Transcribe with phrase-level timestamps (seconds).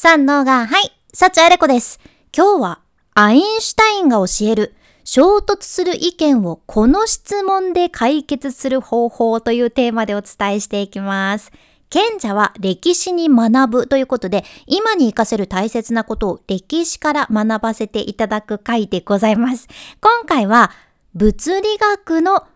[0.00, 1.98] 三能が、はい、幸あれ子です。
[2.32, 2.80] 今日は、
[3.14, 11.50] アインシュタインが教える、衝突する意見をこの質問で解決する方法というテーマでお伝えしていきます。
[11.90, 19.66] 賢者は歴史に学ぶということで、今に活かせる大切なことを歴史から学ばせていただく回でございます。
[20.00, 20.70] 今回は、
[21.16, 22.46] 物理学の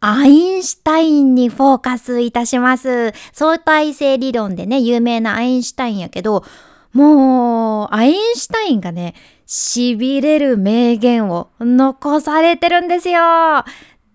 [0.00, 3.12] アインシュタインにフォーカスいたします。
[3.34, 6.44] 相対性理論でね、有名なアインシュタインやけど、
[6.92, 9.14] もう、アインシュタインがね、
[9.46, 13.20] 痺れる名言を残されてるんですよ。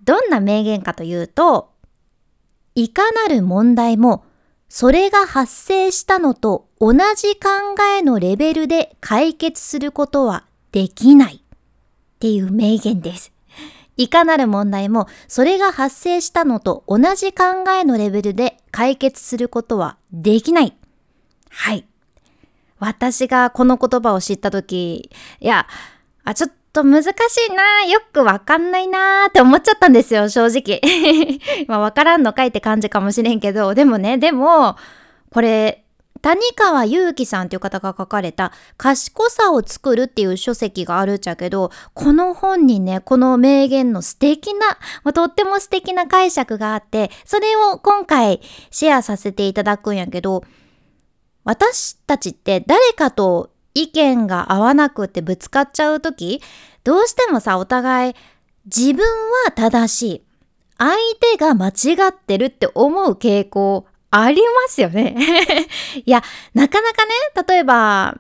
[0.04, 1.72] どんな名言かというと、
[2.76, 4.26] いかなる問題も、
[4.68, 7.50] それが発生したのと同じ考
[7.98, 11.40] えのレベルで解決することはできないっ
[12.20, 13.32] ていう名言です。
[13.96, 20.76] いかなる問題も、それが発生したのと同じ考えのレベルで解決することはできない。
[21.50, 21.86] はい。
[22.84, 25.68] 私がこの言葉を知ったとき、いや、
[26.24, 27.08] あ、ちょっと難し
[27.50, 30.82] いなよくわかんないなって思っちゃったんですよ、正直。
[31.68, 34.76] まあ、わからんのかいって感じかもしれんけど、でもね、でも、
[35.32, 35.84] これ、
[36.24, 50.46] 谷川祐希さんっていう方が書かれた賢さを作るっていう書籍があるっちゃけど、この本にね、この名言の素敵なま、とっても素敵な解釈があって、それを今回シェアさせていただくんやけど、
[51.44, 56.42] 私たちって誰かと意見が合わなくてぶつかっちゃうとき、
[56.84, 58.16] どうしてもさ、お互い
[58.66, 59.04] 自分
[59.46, 60.22] は正しい。
[60.78, 60.92] 相
[61.32, 65.16] 手が間違ってるって思う傾向ありますよね。
[66.06, 67.12] いや、なかなかね、
[67.48, 68.18] 例えば、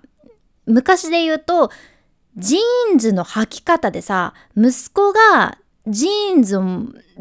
[0.66, 1.71] 昔で言うと、
[2.35, 5.57] ジーンズの履き方でさ、息子が
[5.88, 6.61] ジーンズを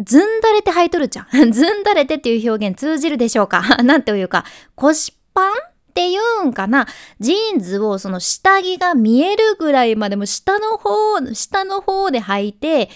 [0.03, 1.27] ずんだれて履いとるじゃん。
[1.53, 3.61] ずんだれてっていう表現通じるでしょうか？
[3.83, 5.53] なんというか、腰パン
[5.93, 6.89] っていうんかな
[7.21, 12.89] ジーンズをその下着が見えるぐらいまでも下の方、下の方で履いて、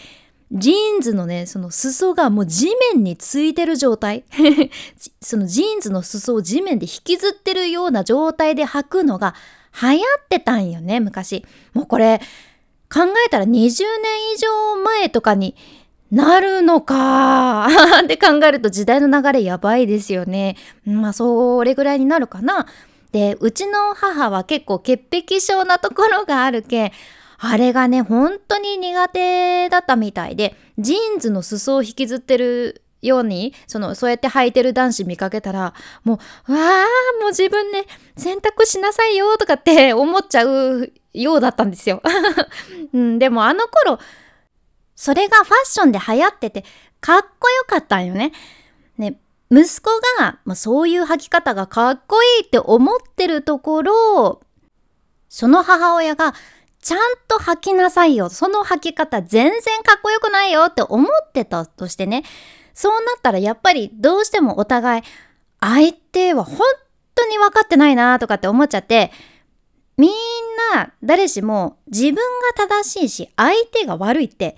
[0.51, 4.25] ジーンズのね、その裾がもう地面についてる状態。
[5.21, 9.35] そのジーンズの裾を地面で引きずってるような状態で履くのが
[9.83, 11.45] 流行ってたんよね、昔。
[11.75, 12.23] もうこれ、
[12.91, 13.75] 考えたら20年
[14.35, 15.55] 以上前とかに
[16.11, 17.67] なるのか
[18.05, 20.57] って考えると時代の流れやばいですよね。
[20.85, 22.67] まあ、それぐらいになるかな。
[23.17, 26.93] で、うちの母は結構潔癖症なところがあるけん、
[27.39, 35.73] あれがね、本当に苦手だったみたいで、ジーンズの裾を引きずってるように、その、そうやって履いてる男子見かけたら、
[36.05, 36.85] もう、わあ、
[37.23, 37.87] もう自分ね、
[38.19, 42.03] 洗濯しなさいよとかって思っちゃうようだったんですよ。
[42.93, 43.99] うん、でもあの頃、
[44.95, 46.67] それがファッションで流行ってて、
[47.01, 48.33] かっこよかったんよね。
[49.51, 54.41] 息子が、まあ、そういう履き方がかっこいいって思ってるところ、
[55.29, 56.35] その母親が
[56.81, 56.99] ちゃん
[57.29, 58.29] と履きなさいよ。
[58.29, 62.25] その履き方全然かっこよくないよって思ってたとしてね。
[62.75, 65.03] そうなったらやっぱりどうしてもお互い
[65.61, 66.59] 相手は本
[67.15, 69.11] 当に分かってないなとかって思っちゃって
[69.97, 70.11] みん
[70.75, 72.23] な誰しも自分が
[72.55, 74.57] 正しいし相手が悪いって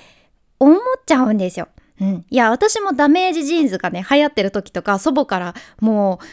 [0.59, 1.69] 思っちゃうんですよ。
[2.01, 6.25] うん、いや私もダメージジーンズがね流行ってる時とか祖母からもう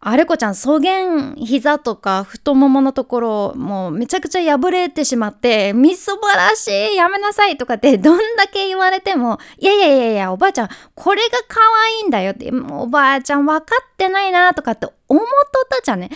[0.00, 16.10] あれこちゃん、草原膝とか太もものところ、もうめちゃくちゃ破れてしまって、みそばらしいやめなさいとかってどんだけ言われても、いやいやいやいや、おばあちゃん、これが可愛いんだよって、おばあちゃん分かってないなとかって思っとったじゃんね。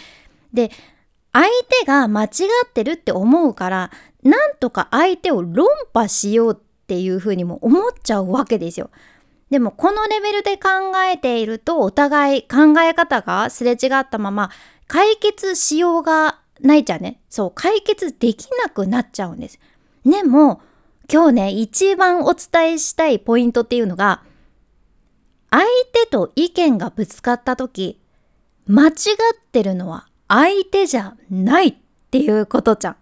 [0.53, 0.71] で、
[1.33, 1.49] 相
[1.81, 2.29] 手が間違
[2.65, 3.91] ってるって思うから、
[4.23, 8.91] なんとか相手を論破しようってっていうふうにも思っちゃうわけですよ。
[9.51, 10.71] でもこのレベルで考
[11.13, 14.51] えているとお互い考え方がすれ違ったまま
[14.89, 17.21] 解決しようがないじゃんね？
[17.29, 19.59] そう、解決できなくなっちゃうんです。
[20.07, 20.61] でも
[21.13, 24.23] 今日ね、一番お伝えしたいポイントっていうのが
[25.51, 28.01] 相手と意見がぶつかった時
[28.67, 28.95] 間違っ
[29.51, 31.75] てるのは相手じゃないっ
[32.11, 32.97] ていうことじゃん。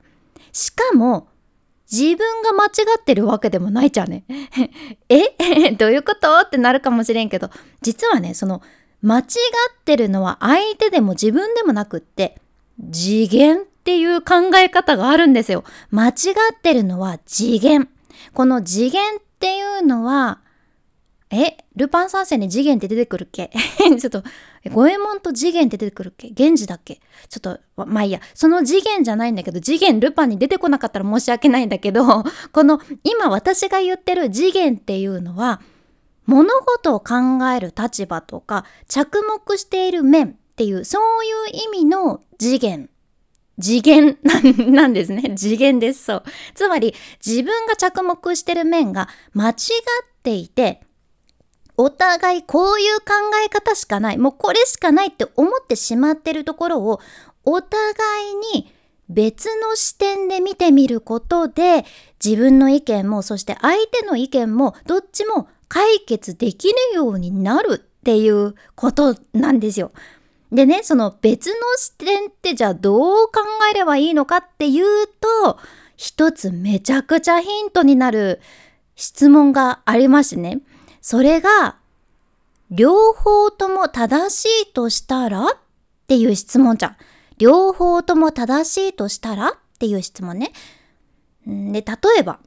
[0.52, 1.28] しかも
[1.90, 2.68] 自分が間違
[3.00, 4.24] ってるわけでもないじゃんね。
[5.08, 5.36] え？
[5.76, 6.38] どういうこと？
[6.38, 7.50] ってなるかもしれんけど、
[7.82, 8.62] 実はね、その、
[9.02, 9.24] 間違っ
[9.84, 12.40] てるのは相手でも自分でもなくって、
[12.92, 15.64] 次元っていう考え方があるんですよ。
[15.90, 16.12] 間違
[16.54, 17.88] ってるのは次元。
[18.34, 20.40] この次元っていうのは、
[21.30, 21.56] え？
[21.76, 23.50] ルパン三世に次元って出てくるっけ？
[23.78, 24.22] ちょっと、
[24.68, 26.28] 五右衛門と次元って出てくるっけ？
[26.36, 27.00] 源氏だっけ？
[27.28, 28.20] ちょっと、まあいいや。
[28.34, 32.04] その次元じゃないんだけど、次元ルパンに出てこなかったら申し訳ないんだけど、
[32.52, 35.62] この今私が言ってる次元っていうのは、
[36.26, 37.14] 物事を考
[37.56, 41.32] える立場とか、着目している面っていう、そういう
[41.76, 42.90] 意味の次元
[43.60, 44.18] 次元
[44.72, 45.34] なんですね。
[45.36, 46.04] 次元です。
[46.04, 46.22] そう。
[46.54, 49.56] つまり、自分が着目してる面が間違っ
[50.22, 50.80] ていて、
[51.82, 57.00] お互いこういう考え方しかない、もうこれしかないって思ってしまってるところを、
[57.44, 58.70] お互いに
[59.08, 61.86] 別の視点で見てみることで、
[62.22, 69.90] 自分の意見も、そして相手の意見も、どっちも解決できるようになるっていうことなんですよ。
[70.52, 73.40] でね、その別の視点ってじゃあどう考
[73.72, 75.58] えればいいのかっていうと、
[75.96, 78.40] 一つめちゃくちゃヒントになる
[78.96, 80.60] 質問がありましてね。
[81.00, 81.76] それが、
[82.70, 85.48] 両方とも正しいとしたらっ
[86.06, 86.96] ていう質問じゃん。
[87.38, 90.52] 両方とも正しいとしたらっていう質問ね。
[91.46, 92.40] で、例えば、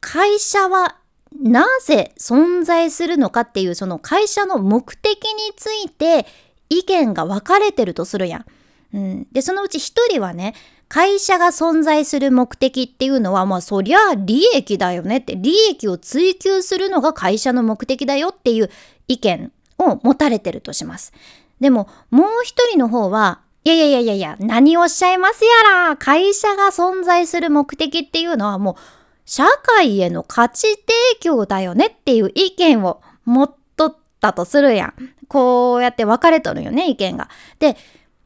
[0.00, 0.96] 会社は
[1.40, 6.26] なぜ存在するのかっていうその会社の目的について
[6.68, 8.44] 意見が分かれてるとするやん。
[8.92, 10.54] うん、でそのうち一人はね
[10.94, 18.70] 会社が存在する目的っていうのはまあそりゃ利益だよねって利益を追求するのが会社の目的だよっていう
[19.08, 21.12] 意見を持たれてるとします。
[21.58, 28.80] でももう一人の方はいやいやいやいやいや何をおっしゃいますやら会社が存在する目的っていうのはもう
[29.26, 34.94] 社会への価値提供だよねっていう意見を持っとったとするやん。
[35.26, 37.28] こうやって分かれとるよね、意見が。
[37.58, 37.76] で、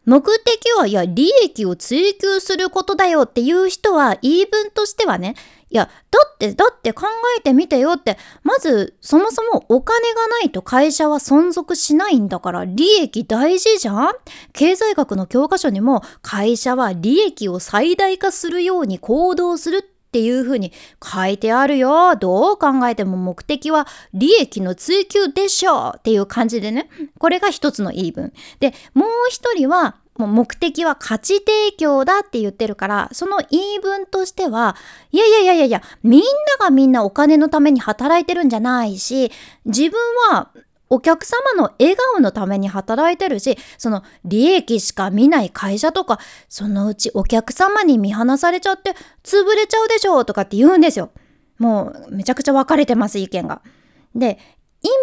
[0.08, 5.34] 目的は、いや、利益を追求することだよっていう人は、言い分としてはね、
[5.68, 7.04] いや、だって、だって考
[7.36, 14.12] えてみてよって、まず、そもそもお金がないと会社は存続しないんだから、利益大事じゃん？
[14.54, 20.72] 経済学の教科書にも、会社は利益を最大化するように行動するってっていうふうに
[21.02, 22.16] 書いてあるよ。
[22.16, 26.88] どう考えても目的は利益の追求でしょうっていう感じでね。
[27.18, 28.32] これが一つの言い分。
[28.58, 34.76] で、もう一人はもう目的は価値提供だって言ってるから、その言い分としては、
[35.12, 36.26] いやいやいやいやいや、みんな
[36.58, 39.30] がみんなお金のために働いてるんじゃないし、
[39.64, 39.98] 自分
[40.30, 40.50] は
[40.90, 46.18] お客様の笑顔のために働いてるし、その利益しか見ない会社とか、
[46.48, 51.10] そのうちお客様に見放されちゃって潰れちゃうでしょうとかって言うんですよ。
[51.58, 53.62] もうめちゃくちゃ分かれてます意見が。
[54.14, 54.38] で、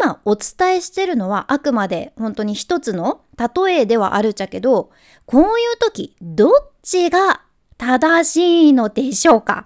[0.01, 4.89] 今お伝えしてるのはあくまで本当に一つの例えではあるっちゃけど、
[5.25, 6.51] こういう時どっ
[6.81, 7.41] ちが
[7.77, 9.65] 正しいのでしょうか？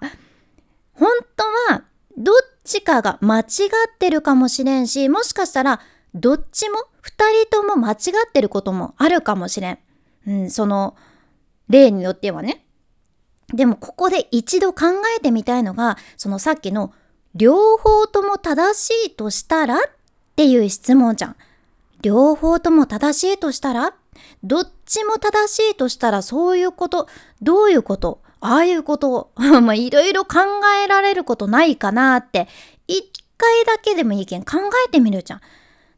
[0.93, 1.43] 本当
[1.73, 1.83] は
[2.17, 5.79] どっちかが間違ってるかもしれんし、もしかしたら
[6.15, 7.95] どっちも2人とも間違
[8.27, 9.79] ってることもあるかもしれん。
[10.27, 10.95] うん、その
[11.69, 12.65] 例によってはね。
[13.53, 14.85] でもここで一度考
[15.17, 16.93] えてみたいのが、そのさっきの
[17.35, 19.79] 両方とも正しいとしたらっ
[20.35, 21.35] ていう質問じゃん。
[22.01, 23.93] 両方とも正しいとしたら？
[24.43, 27.07] どっちも正しいとしたらそういうこと、
[27.41, 29.31] どういうことああいうこと
[29.75, 30.39] いろいろ考
[30.83, 32.47] えられることないかなって
[32.87, 33.03] 一
[33.37, 34.57] 回だけでもいいけん考
[34.87, 35.41] えてみるじゃん。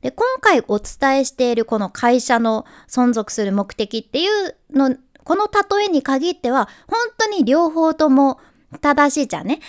[0.02, 8.40] で、今回お伝えしているこの会社の存続する目的っていうの、この例えに限っては、本当に両方とも
[8.82, 9.60] 正しいじゃんね。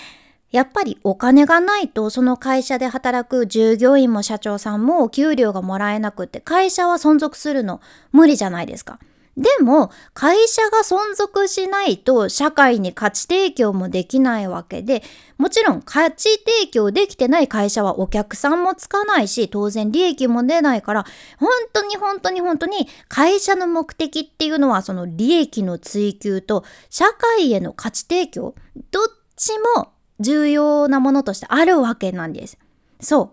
[0.50, 7.80] やっぱりお金がないとその会社で働く従業員も社長さんもお給料がもらえなくって会社は存続するの
[8.12, 8.98] 無理じゃないですか。
[9.36, 15.02] でも、会社が存続しないと社会に価値提供もできないわけで、
[15.38, 21.06] もちろん価値提供できてない会社はお客さんもつかないし、当然利益も出ないから、
[21.38, 28.54] 本当に本当に本当に会社の目的っていうのはその利益の追求と社会への価値提供、
[28.90, 29.04] どっ
[29.36, 32.58] ちも重要なものとしてあるわけなんです。
[33.00, 33.32] そ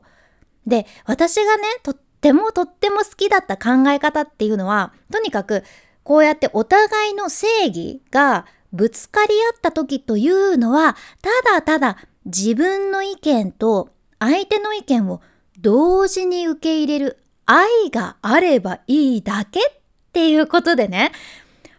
[0.66, 0.70] う。
[0.70, 5.64] で、私がね、とってもとっても好きだった考え方っていうのは、とにかく
[6.10, 15.22] こうやってお互いの正義がぶつかり合った時というのは、ただただ自分の意見と相手の意見を
[15.60, 19.72] 同時に受け入れる愛があればいいだけっ
[20.12, 21.12] ていうことでね。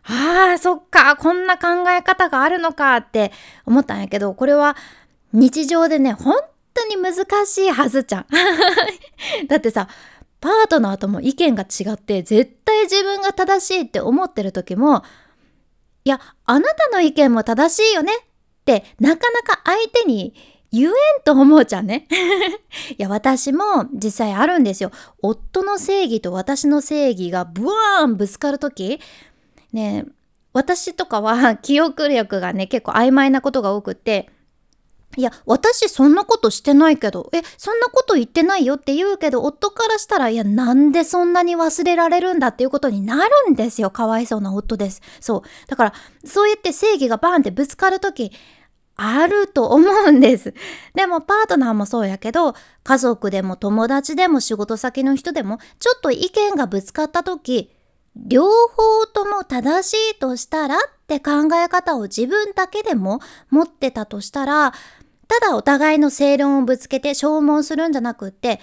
[0.04, 3.32] ああ、そっか、こんな考え方があるのかって
[3.66, 4.76] 思ったんやけど、これは
[5.32, 6.36] 日常でね、本
[6.72, 8.26] 当に難しいはずじゃん。
[9.48, 9.88] だってさ、
[10.40, 15.02] パートナーとも意見が違って絶対自分が正しいって思ってる時も
[16.04, 18.24] いやあなたの意見も正しいよねっ
[18.64, 20.34] てなかなか相手に
[20.72, 20.92] 言えん
[21.24, 22.06] と思うじゃんね。
[22.96, 24.92] いや私も実際あるんですよ。
[25.20, 29.00] 夫の正義と私の正義がブワーンぶつかる時
[29.72, 30.06] ね
[30.52, 34.30] 私とかは記憶力がね結構曖昧なことが多くって
[35.16, 43.90] いや、私そんなことしてないけど、え、そんなこと言ってないよって言うけど、夫からしたら、いや、なんでそんなに忘れられるんだっていうことになるんですよ。
[43.90, 45.02] かわいそうな夫です。
[45.20, 45.42] そう。
[45.66, 45.92] だから、
[46.24, 48.30] そうやって正義がバーンってぶつかるとき、
[49.02, 50.54] あると思うんです。
[50.94, 57.72] でもパートナーもそうやけど、家族でも友達でも仕事先の人でも、ちょっと意見がぶつかったとき、
[58.14, 64.74] 両方とも正しいとしたらって考え方を自分だけでも持ってたとしたら、
[65.30, 68.58] ただお互いの正論をぶつけて消耗するんじゃなくって、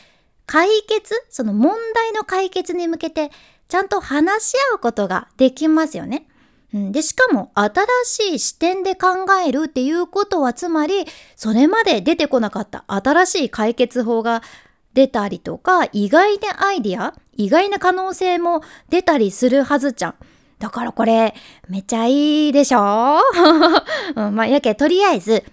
[0.45, 3.31] 解決、その問題の解決に向けて、
[3.69, 6.27] ちゃんと話し合うことができますよね。
[6.73, 11.05] で、しかも新しい視点で考えるっていうことは、つまり、
[11.37, 14.43] それまで出てこなかった新しい解決法が
[14.93, 20.15] 出たりとか、意外なアイディア、意外な可能性も出たりするはずじゃん。
[20.59, 21.33] だからこれ、
[21.69, 23.21] めちゃいいでしょ、
[24.17, 25.45] うん、まあ、やけ、とりあえず、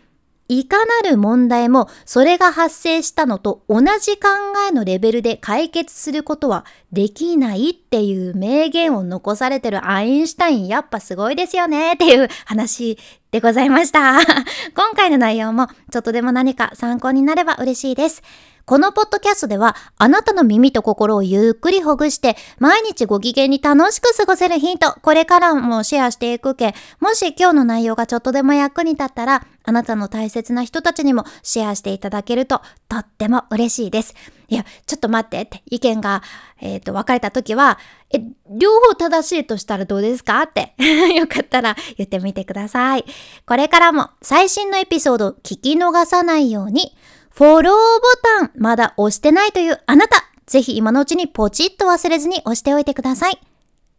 [0.48, 4.28] いかなる問題もそれが発生したのと同じ考
[4.68, 12.98] えのレベルで解決することはできないっていう名言を残されてるアインシュタインやっぱすごいですよねっていう話
[13.30, 14.20] でございました。
[14.76, 18.22] 今回の内容もちょっとでも何か参考になれば嬉しいです。
[18.66, 34.14] このポッドキャストでは、あなたの耳と心をゆっくりほぐして、毎日ご機嫌に楽しく過ごせるヒント、これからもシェアしていくけ、もし今日の内容がちょっとでも役に立ったら、あなたの大切な人たちにもシェアしていただけると、とっても嬉しいです。
[34.48, 35.42] いや、ちょっと待って。
[35.42, 36.22] って、意見が、
[36.60, 37.78] えっ、ー、と、分かれた時は、
[38.12, 40.42] え、両方正しいとしたらどうですか？
[40.42, 40.74] って、
[41.16, 43.04] よかったら言ってみてください。
[43.46, 46.96] これからも最新のエピソードを聞き逃さないように、
[47.34, 47.74] フォローボ
[48.22, 53.40] タンまだ押してないというあなた、ぜひ今のうちにポチッと忘れずに押しておいてください。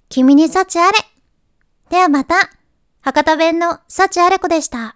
[0.07, 0.97] 君に幸あれ。
[1.89, 2.35] ではまた、
[3.01, 4.95] 博多弁の幸あれ子でした。